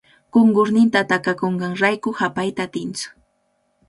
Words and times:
Qunqurninta 0.35 1.01
takakunqanrayku 1.11 2.13
hapayta 2.21 2.65
atintsu. 2.71 3.13